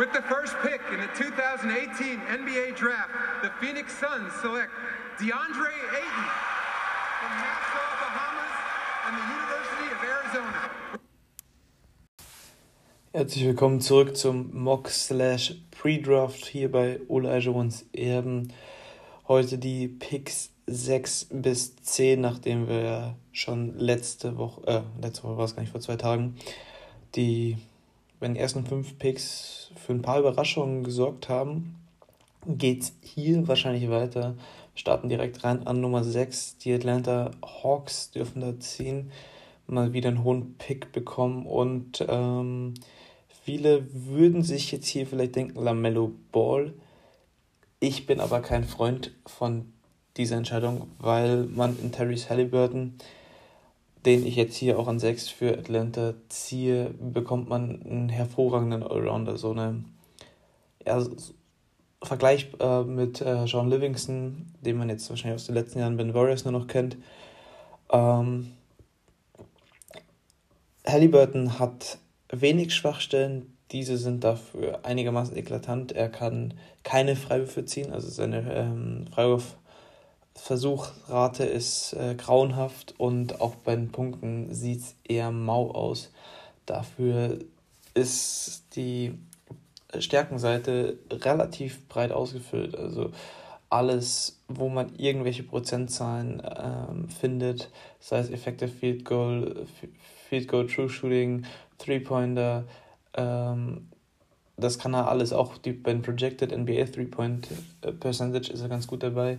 [0.00, 3.10] With the first pick in the 2018 NBA Draft,
[3.42, 4.70] the Phoenix Suns select
[5.18, 6.28] DeAndre Ayton
[7.20, 8.54] from Nassau, Bahamas
[9.06, 10.70] and the University of Arizona.
[13.12, 18.54] Herzlich willkommen zurück zum Mock Slash Pre-Draft hier bei Elijah Ones Erben.
[19.28, 25.44] Heute die Picks 6 bis 10, nachdem wir schon letzte Woche, äh, letzte Woche war
[25.44, 26.36] es gar nicht, vor zwei Tagen,
[27.16, 27.58] die
[28.20, 31.76] bei den ersten fünf Picks für ein paar Überraschungen gesorgt haben,
[32.46, 34.34] geht es hier wahrscheinlich weiter.
[34.74, 36.58] Starten direkt rein an Nummer 6.
[36.58, 39.10] Die Atlanta Hawks dürfen da ziehen,
[39.66, 42.74] mal wieder einen hohen Pick bekommen und ähm,
[43.44, 46.74] viele würden sich jetzt hier vielleicht denken, Lamello Ball.
[47.80, 49.72] Ich bin aber kein Freund von
[50.16, 52.96] dieser Entscheidung, weil man in Terry's Halliburton
[54.06, 59.36] den ich jetzt hier auch an 6 für Atlanta ziehe, bekommt man einen hervorragenden Allrounder.
[59.36, 59.84] So eine
[60.86, 61.04] ja,
[62.02, 66.14] Vergleich äh, mit äh, Sean Livingston, den man jetzt wahrscheinlich aus den letzten Jahren Ben
[66.14, 66.96] Warriors nur noch kennt.
[67.92, 68.52] Ähm,
[70.86, 71.98] Halliburton hat
[72.30, 75.92] wenig Schwachstellen, diese sind dafür einigermaßen eklatant.
[75.92, 79.56] Er kann keine Freiwürfe ziehen, also seine ähm, Freiwurf
[80.42, 86.10] Versuchrate ist äh, grauenhaft und auch bei den Punkten sieht es eher mau aus.
[86.66, 87.38] Dafür
[87.94, 89.12] ist die
[89.98, 92.74] Stärkenseite relativ breit ausgefüllt.
[92.74, 93.10] Also
[93.68, 99.66] alles, wo man irgendwelche Prozentzahlen ähm, findet, sei es Effective Field Goal,
[100.28, 101.44] Field Goal True Shooting,
[101.78, 102.64] Three-Pointer,
[103.14, 103.88] ähm,
[104.56, 107.48] das kann er alles, auch die, beim Projected NBA Three-Point
[107.82, 109.38] äh, Percentage ist er ganz gut dabei.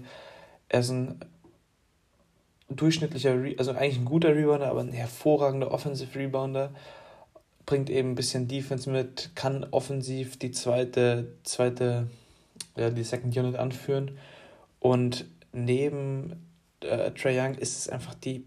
[0.71, 1.19] Er ist ein
[2.69, 6.71] durchschnittlicher, also eigentlich ein guter Rebounder, aber ein hervorragender Offensive Rebounder.
[7.65, 12.07] Bringt eben ein bisschen Defense mit, kann offensiv die zweite, zweite,
[12.77, 14.17] ja, die Second Unit anführen.
[14.79, 16.47] Und neben
[16.79, 18.45] äh, Trae Young ist es einfach die,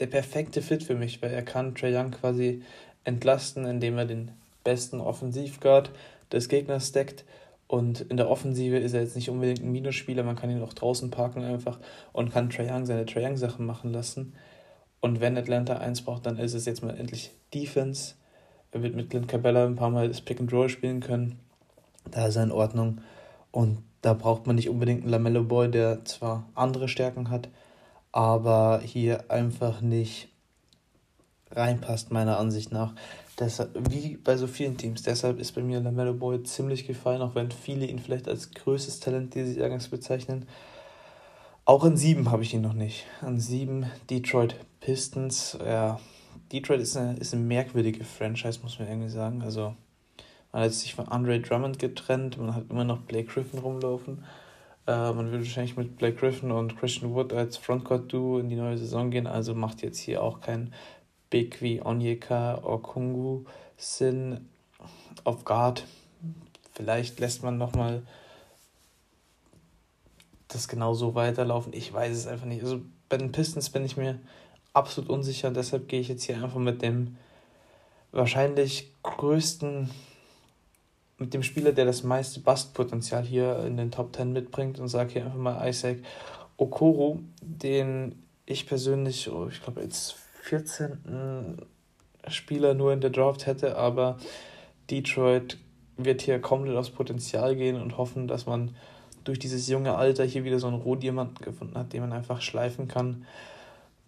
[0.00, 2.62] der perfekte Fit für mich, weil er kann Trae Young quasi
[3.04, 4.30] entlasten, indem er den
[4.64, 5.90] besten Offensivguard
[6.32, 7.26] des Gegners steckt
[7.68, 10.72] und in der Offensive ist er jetzt nicht unbedingt ein Minusspieler, man kann ihn auch
[10.72, 11.80] draußen parken einfach
[12.12, 14.34] und kann Trae Young seine Trae Young Sachen machen lassen.
[15.00, 18.14] Und wenn Atlanta eins braucht, dann ist es jetzt mal endlich Defense.
[18.70, 21.38] Er wird mit Clint Cabella ein paar Mal das Pick and Roll spielen können.
[22.10, 23.00] Da ist er in Ordnung.
[23.50, 27.48] Und da braucht man nicht unbedingt einen Lamello Boy, der zwar andere Stärken hat,
[28.12, 30.28] aber hier einfach nicht
[31.50, 32.94] reinpasst, meiner Ansicht nach.
[33.38, 35.02] Deshalb, wie bei so vielen Teams.
[35.02, 39.00] Deshalb ist bei mir Lamello Boy ziemlich gefallen, auch wenn viele ihn vielleicht als größtes
[39.00, 40.46] Talent dieses Jahrgangs bezeichnen.
[41.66, 43.04] Auch in sieben habe ich ihn noch nicht.
[43.20, 45.58] An sieben Detroit Pistons.
[45.62, 46.00] Ja,
[46.52, 49.42] Detroit ist eine, ist eine merkwürdige Franchise, muss man irgendwie sagen.
[49.42, 49.74] Also,
[50.52, 54.24] man hat sich von Andre Drummond getrennt, man hat immer noch Blake Griffin rumlaufen.
[54.86, 58.78] Äh, man würde wahrscheinlich mit Blake Griffin und Christian Wood als Frontcourt-Duo in die neue
[58.78, 60.72] Saison gehen, also macht jetzt hier auch kein
[61.30, 63.44] Big wie Onyeka Okungu
[63.76, 64.40] sind
[65.24, 65.84] auf Guard.
[66.72, 68.02] Vielleicht lässt man nochmal
[70.48, 71.72] das genau so weiterlaufen.
[71.72, 72.62] Ich weiß es einfach nicht.
[72.62, 74.18] Also bei den Pistons bin ich mir
[74.72, 75.50] absolut unsicher.
[75.50, 77.16] Deshalb gehe ich jetzt hier einfach mit dem
[78.12, 79.90] wahrscheinlich größten,
[81.18, 85.14] mit dem Spieler, der das meiste Bustpotenzial hier in den Top 10 mitbringt und sage
[85.14, 85.98] hier einfach mal Isaac
[86.56, 90.16] Okoro, den ich persönlich, oh, ich glaube jetzt
[90.46, 91.58] 14.
[92.28, 94.18] Spieler nur in der Draft hätte, aber
[94.90, 95.58] Detroit
[95.96, 98.74] wird hier komplett aufs Potenzial gehen und hoffen, dass man
[99.24, 102.86] durch dieses junge Alter hier wieder so einen Rohdiamanten gefunden hat, den man einfach schleifen
[102.86, 103.24] kann.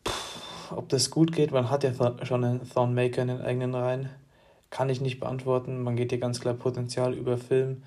[0.04, 4.10] Puh, ob das gut geht, man hat ja schon einen Thornmaker in den eigenen Reihen.
[4.70, 5.82] Kann ich nicht beantworten.
[5.82, 7.82] Man geht hier ganz klar Potenzial über Film.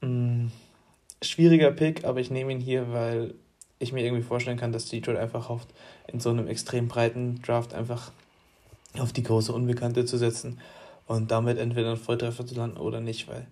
[0.00, 0.50] Hm,
[1.22, 3.34] schwieriger Pick, aber ich nehme ihn hier, weil
[3.82, 5.68] ich mir irgendwie vorstellen kann, dass Detroit einfach hofft,
[6.06, 8.12] in so einem extrem breiten Draft einfach
[8.98, 10.58] auf die große Unbekannte zu setzen
[11.06, 13.46] und damit entweder einen Volltreffer zu landen oder nicht, weil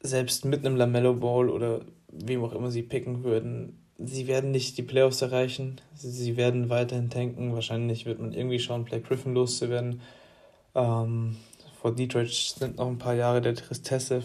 [0.00, 4.78] selbst mit einem Lamello Ball oder wem auch immer sie picken würden, sie werden nicht
[4.78, 10.00] die Playoffs erreichen, sie werden weiterhin tanken, wahrscheinlich wird man irgendwie schauen, Blake Griffin loszuwerden.
[10.74, 11.36] Ähm,
[11.80, 14.22] vor Detroit sind noch ein paar Jahre der Tristesse,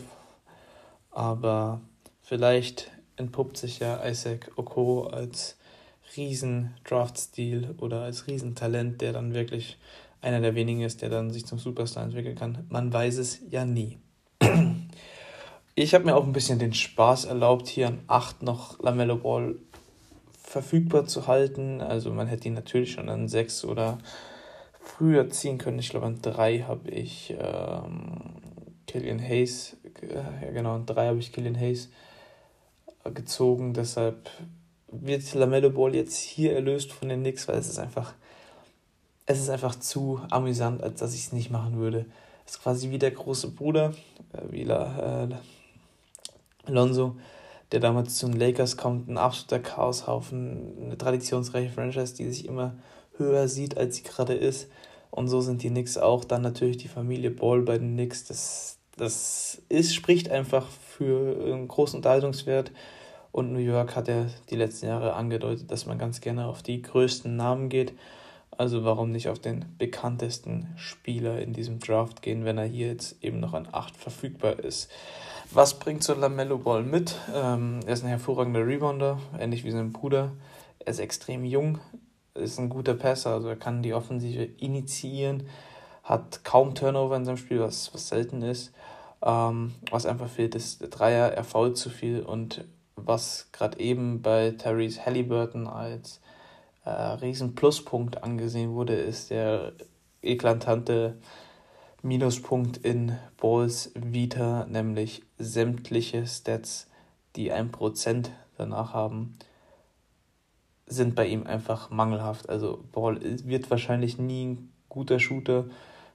[1.09, 1.81] aber
[2.21, 2.91] vielleicht
[3.21, 5.57] entpuppt sich ja Isaac Okoro als
[6.17, 9.77] riesen Draft-Stil oder als Riesentalent, der dann wirklich
[10.21, 12.65] einer der wenigen ist, der dann sich zum Superstar entwickeln kann.
[12.69, 13.97] Man weiß es ja nie.
[15.73, 19.55] Ich habe mir auch ein bisschen den Spaß erlaubt, hier an 8 noch Lamello Ball
[20.43, 21.79] verfügbar zu halten.
[21.79, 23.97] Also man hätte ihn natürlich schon an 6 oder
[24.81, 25.79] früher ziehen können.
[25.79, 28.41] Ich glaube an 3 habe ich ähm,
[28.91, 31.89] Killian Hayes, äh, ja genau, drei habe ich Killian Hayes
[33.13, 33.73] gezogen.
[33.73, 34.29] Deshalb
[34.91, 38.13] wird Lamello Ball jetzt hier erlöst von den Knicks, weil es ist einfach,
[39.25, 42.05] es ist einfach zu amüsant, als dass ich es nicht machen würde.
[42.45, 43.93] Es ist quasi wie der große Bruder,
[44.33, 45.35] äh, wie La, äh,
[46.65, 47.15] Alonso,
[47.71, 52.75] der damals zu den Lakers kommt, ein absoluter Chaoshaufen, eine traditionsreiche Franchise, die sich immer
[53.17, 54.69] höher sieht, als sie gerade ist.
[55.09, 56.23] Und so sind die Knicks auch.
[56.23, 58.25] Dann natürlich die Familie Ball bei den Knicks.
[58.25, 62.71] Das, das ist, spricht einfach für einen großen Unterhaltungswert.
[63.31, 66.83] Und New York hat ja die letzten Jahre angedeutet, dass man ganz gerne auf die
[66.83, 67.93] größten Namen geht.
[68.55, 73.23] Also warum nicht auf den bekanntesten Spieler in diesem Draft gehen, wenn er hier jetzt
[73.23, 74.91] eben noch an 8 verfügbar ist.
[75.49, 77.15] Was bringt so Lamello Ball mit?
[77.33, 80.33] Ähm, er ist ein hervorragender Rebounder, ähnlich wie sein Bruder.
[80.77, 81.79] Er ist extrem jung,
[82.35, 85.47] ist ein guter Passer, also er kann die Offensive initiieren,
[86.03, 88.71] hat kaum Turnover in seinem Spiel, was, was selten ist.
[89.23, 92.65] Ähm, was einfach fehlt, ist der Dreier, er fault zu viel und
[92.95, 96.21] was gerade eben bei Tyrese Halliburton als
[96.85, 99.73] äh, riesen Pluspunkt angesehen wurde, ist der
[100.21, 101.17] eklatante
[102.01, 106.87] Minuspunkt in Balls Vita, nämlich sämtliche Stats,
[107.35, 109.37] die ein Prozent danach haben,
[110.87, 112.49] sind bei ihm einfach mangelhaft.
[112.49, 115.65] Also Ball wird wahrscheinlich nie ein guter Shooter.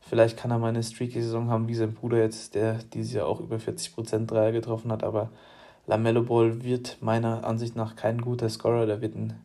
[0.09, 3.27] Vielleicht kann er mal eine streaky Saison haben, wie sein Bruder jetzt, der dieses Jahr
[3.27, 5.31] auch über 40% Dreier getroffen hat, aber
[5.87, 9.41] Lamello Ball wird meiner Ansicht nach kein guter Scorer, der wird ein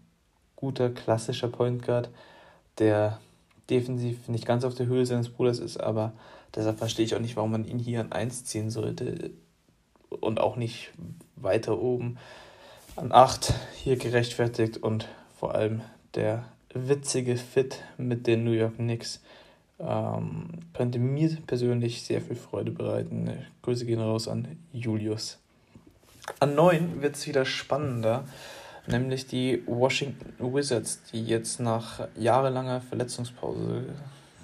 [0.55, 2.09] guter klassischer Point Guard,
[2.77, 3.19] der
[3.69, 6.13] defensiv nicht ganz auf der Höhe seines Bruders ist, aber
[6.55, 9.31] deshalb verstehe ich auch nicht, warum man ihn hier an 1 ziehen sollte.
[10.19, 10.91] Und auch nicht
[11.37, 12.17] weiter oben
[12.97, 14.77] an 8 hier gerechtfertigt.
[14.77, 15.07] Und
[15.39, 15.81] vor allem
[16.15, 16.43] der
[16.73, 19.21] witzige Fit mit den New York Knicks
[19.85, 23.31] ähm, könnte mir persönlich sehr viel Freude bereiten.
[23.63, 25.39] Grüße gehen raus an Julius.
[26.39, 28.25] An 9 wird es wieder spannender,
[28.87, 33.85] nämlich die Washington Wizards, die jetzt nach jahrelanger Verletzungspause,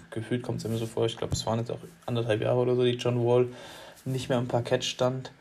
[0.09, 2.75] gefühlt kommt es mir so vor, ich glaube, es waren jetzt auch anderthalb Jahre oder
[2.75, 3.47] so, die John Wall
[4.05, 5.31] nicht mehr am Parkett stand,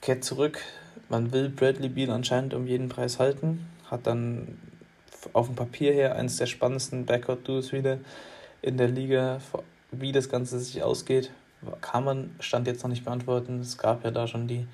[0.00, 0.60] kehrt zurück.
[1.08, 4.58] Man will Bradley Beal anscheinend um jeden Preis halten, hat dann
[5.32, 7.98] auf dem Papier her eines der spannendsten Backcourt-Duos wieder
[8.64, 9.40] in der Liga.
[9.90, 11.30] Wie das Ganze sich ausgeht,
[11.80, 13.60] kann man Stand jetzt noch nicht beantworten.
[13.60, 14.66] Es gab ja da schon die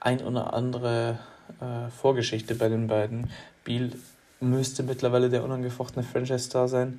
[0.00, 1.18] ein oder andere
[1.60, 3.30] äh, Vorgeschichte bei den beiden.
[3.62, 3.92] Biel
[4.40, 6.98] müsste mittlerweile der unangefochtene Franchise-Star sein.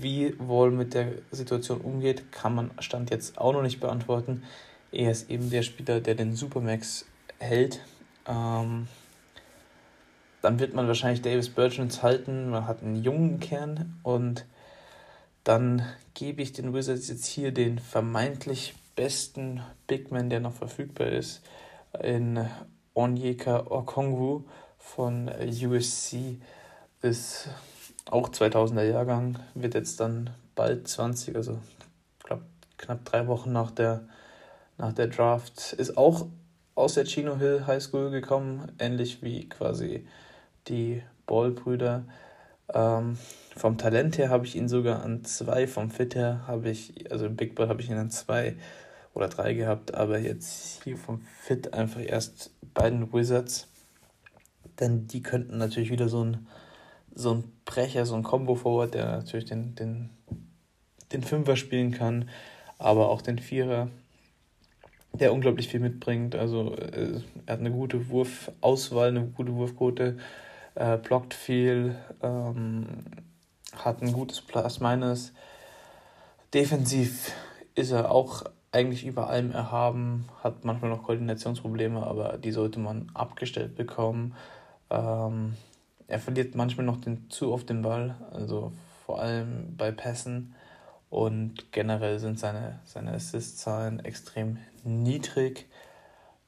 [0.00, 4.44] Wie Wall mit der Situation umgeht, kann man Stand jetzt auch noch nicht beantworten.
[4.92, 7.06] Er ist eben der Spieler, der den Supermax
[7.38, 7.80] hält.
[8.26, 8.86] Ähm,
[10.40, 12.50] dann wird man wahrscheinlich Davis Bertrand halten.
[12.50, 14.44] Man hat einen jungen Kern und
[15.44, 21.42] dann gebe ich den Wizards jetzt hier den vermeintlich besten Bigman, der noch verfügbar ist
[22.00, 22.48] in
[22.94, 24.44] Onyeka Okongwu
[24.78, 26.38] von USC
[27.00, 27.48] ist
[28.10, 31.58] auch 2000er Jahrgang, wird jetzt dann bald 20, also
[32.18, 32.42] ich glaube
[32.78, 34.02] knapp drei Wochen nach der,
[34.78, 36.26] nach der Draft, ist auch
[36.74, 40.06] aus der Chino Hill High School gekommen, ähnlich wie quasi
[40.68, 42.04] die Ball-Brüder.
[42.72, 43.18] Ähm,
[43.56, 47.26] vom Talent her habe ich ihn sogar an zwei, vom Fit her habe ich, also
[47.26, 48.56] im Big Ball habe ich ihn an zwei
[49.14, 53.68] oder drei gehabt, aber jetzt hier vom Fit einfach erst beiden Wizards.
[54.80, 56.46] Denn die könnten natürlich wieder so ein,
[57.14, 60.10] so ein Brecher, so ein Combo-Forward, der natürlich den, den,
[61.12, 62.28] den Fünfer spielen kann,
[62.78, 63.88] aber auch den Vierer,
[65.12, 66.34] der unglaublich viel mitbringt.
[66.34, 70.16] Also äh, er hat eine gute Wurfauswahl, eine gute Wurfquote,
[70.74, 72.86] äh, blockt viel, ähm,
[73.76, 75.32] hat ein gutes Plus-Minus.
[76.54, 77.32] Defensiv
[77.74, 83.10] ist er auch eigentlich über allem erhaben, hat manchmal noch Koordinationsprobleme, aber die sollte man
[83.14, 84.34] abgestellt bekommen.
[84.90, 85.54] Ähm,
[86.08, 88.72] er verliert manchmal noch den, zu oft den Ball, also
[89.06, 90.54] vor allem bei Pässen.
[91.10, 95.66] Und generell sind seine, seine Assist-Zahlen extrem niedrig.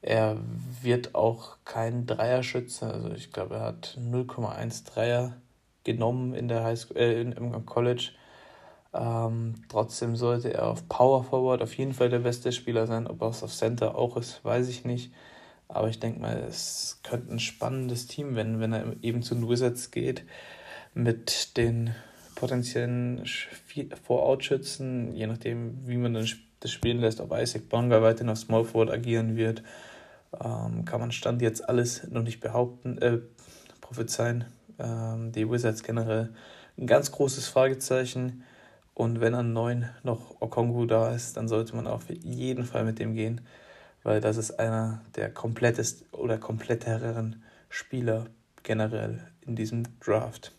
[0.07, 0.37] Er
[0.83, 5.37] wird auch kein Dreierschütze, also ich glaube, er hat 0,1 Dreier
[5.83, 8.11] genommen in der Highschool, äh, im College.
[8.93, 13.07] Ähm, trotzdem sollte er auf Power Forward auf jeden Fall der beste Spieler sein.
[13.07, 15.11] Ob er es auf Center auch ist, weiß ich nicht.
[15.67, 19.49] Aber ich denke mal, es könnte ein spannendes Team werden, wenn er eben zu den
[19.49, 20.23] Wizards geht
[20.93, 21.95] mit den
[22.35, 23.23] potenziellen
[24.03, 28.91] Vor-Out-Schützen, je nachdem, wie man das spielen lässt, ob Isaac Bonga weiterhin auf Small Forward
[28.91, 29.63] agieren wird,
[30.43, 33.19] ähm, kann man Stand jetzt alles noch nicht behaupten, äh,
[33.81, 34.45] prophezeien.
[34.79, 36.33] Ähm, die Wizards generell
[36.77, 38.43] ein ganz großes Fragezeichen.
[38.93, 42.99] Und wenn an 9 noch Okongu da ist, dann sollte man auf jeden Fall mit
[42.99, 43.41] dem gehen,
[44.03, 48.27] weil das ist einer der komplettest oder kompletteren Spieler
[48.63, 50.51] generell in diesem Draft.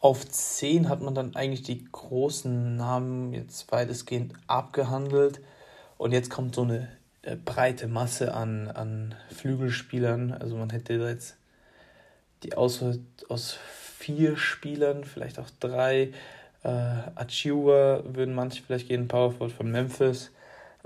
[0.00, 5.40] Auf 10 hat man dann eigentlich die großen Namen jetzt weitestgehend abgehandelt.
[5.96, 6.88] Und jetzt kommt so eine
[7.36, 10.32] breite Masse an, an Flügelspielern.
[10.32, 11.36] Also man hätte jetzt
[12.42, 13.58] die Auswahl aus
[13.98, 16.12] vier Spielern, vielleicht auch drei.
[16.62, 16.68] Äh,
[17.14, 20.30] Achiuwa würden manche vielleicht gehen, Powerford von Memphis.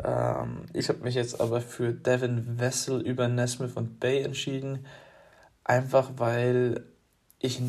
[0.02, 4.86] Ähm, ich habe mich jetzt aber für Devin Vessel über Nesmith und Bay entschieden.
[5.64, 6.84] Einfach weil
[7.38, 7.60] ich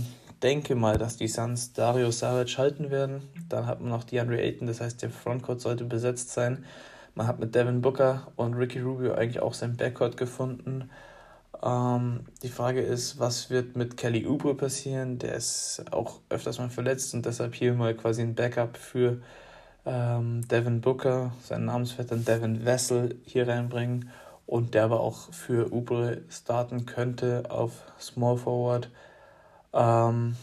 [0.42, 3.24] denke mal, dass die Suns Dario Saric halten werden.
[3.50, 6.66] Dann hat man noch DeAndre Ayton, das heißt, der Frontcourt sollte besetzt sein.
[7.16, 10.90] Man hat mit Devin Booker und Ricky Rubio eigentlich auch sein Backcourt gefunden.
[11.62, 15.20] Ähm, die Frage ist, was wird mit Kelly Oubre passieren?
[15.20, 19.22] Der ist auch öfters mal verletzt und deshalb hier mal quasi ein Backup für
[19.86, 24.10] ähm, Devin Booker, seinen Namensvetter Devin Vessel hier reinbringen
[24.46, 28.90] und der aber auch für Oubre starten könnte auf Small Forward.
[29.74, 30.36] Ähm,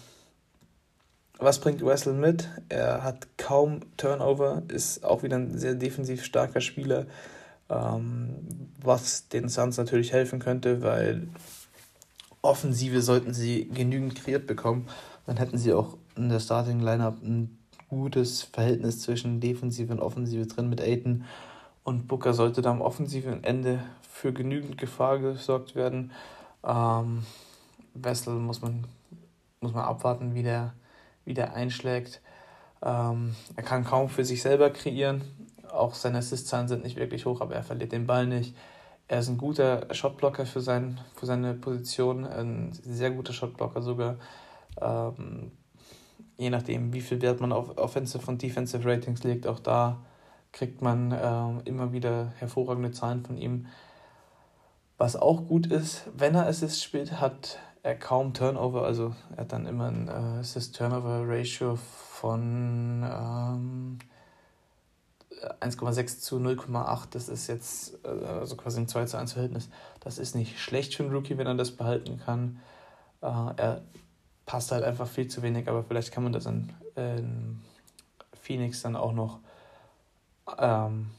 [1.41, 2.49] was bringt Wessel mit?
[2.69, 7.07] Er hat kaum Turnover, ist auch wieder ein sehr defensiv starker Spieler,
[7.69, 8.31] ähm,
[8.83, 11.29] was den Suns natürlich helfen könnte, weil
[12.43, 14.89] Offensive sollten sie genügend kreiert bekommen.
[15.27, 20.47] Dann hätten sie auch in der Starting Lineup ein gutes Verhältnis zwischen Defensive und Offensive
[20.47, 21.25] drin mit Aiton.
[21.85, 26.13] Und Booker sollte da am offensiven Ende für genügend Gefahr gesorgt werden.
[26.65, 27.25] Ähm,
[27.95, 28.85] Wessel muss man
[29.61, 30.73] muss man abwarten, wie der,
[31.31, 32.21] wie der einschlägt.
[32.83, 35.23] Ähm, er kann kaum für sich selber kreieren.
[35.73, 38.57] Auch seine Assist-Zahlen sind nicht wirklich hoch, aber er verliert den Ball nicht.
[39.07, 44.17] Er ist ein guter Shotblocker für, sein, für seine Position, ein sehr guter Shotblocker sogar.
[44.81, 45.53] Ähm,
[46.37, 50.01] je nachdem, wie viel Wert man auf Offensive und Defensive Ratings legt, auch da
[50.51, 53.67] kriegt man äh, immer wieder hervorragende Zahlen von ihm.
[54.99, 59.53] Was auch gut ist, wenn er Assist spielt, hat er kaum Turnover, also er hat
[59.53, 63.99] dann immer ein äh, Assist-Turnover-Ratio von ähm,
[65.61, 67.07] 1,6 zu 0,8.
[67.11, 69.71] Das ist jetzt äh, also quasi ein 2 zu 1 Verhältnis.
[70.01, 72.61] Das ist nicht schlecht für einen Rookie, wenn er das behalten kann.
[73.23, 73.83] Äh, er
[74.45, 77.63] passt halt einfach viel zu wenig, aber vielleicht kann man das in, in
[78.43, 79.39] Phoenix dann auch noch.
[80.59, 81.11] Ähm,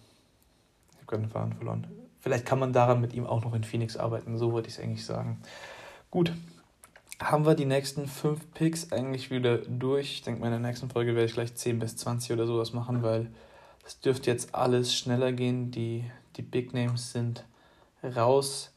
[0.92, 1.88] ich habe gerade den Faden verloren.
[2.20, 4.80] Vielleicht kann man daran mit ihm auch noch in Phoenix arbeiten, so würde ich es
[4.80, 5.42] eigentlich sagen.
[6.12, 6.34] Gut,
[7.22, 10.12] haben wir die nächsten fünf Picks eigentlich wieder durch.
[10.12, 13.02] Ich denke, in der nächsten Folge werde ich gleich 10 bis 20 oder sowas machen,
[13.02, 13.32] weil
[13.86, 15.72] es dürfte jetzt alles schneller gehen.
[15.72, 16.04] Die,
[16.36, 17.46] die Big Names sind
[18.04, 18.74] raus.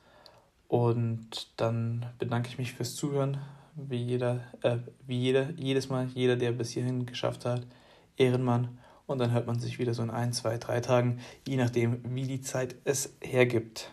[0.69, 3.39] Und dann bedanke ich mich fürs Zuhören.
[3.75, 7.67] Wie jeder, äh, wie jeder, jedes Mal, jeder, der bis hierhin geschafft hat.
[8.17, 8.79] Ehrenmann.
[9.07, 12.29] Und dann hört man sich wieder so in ein, zwei, drei Tagen, je nachdem, wie
[12.29, 13.91] die Zeit es hergibt.